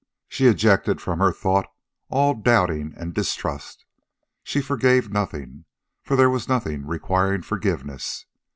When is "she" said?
0.27-0.47, 4.41-4.59